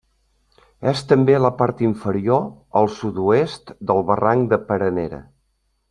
És 0.91 1.01
també 1.11 1.35
la 1.41 1.51
part 1.59 1.83
inferior, 1.89 2.47
al 2.81 2.91
sud-oest, 2.97 3.71
del 3.93 4.03
barranc 4.11 4.53
de 4.55 4.61
Peranera. 4.71 5.23